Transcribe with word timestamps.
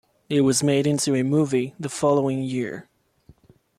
It 0.29 0.41
was 0.41 0.63
made 0.63 0.87
into 0.87 1.13
a 1.13 1.21
movie 1.21 1.75
the 1.79 1.87
following 1.87 2.41
year. 2.41 2.89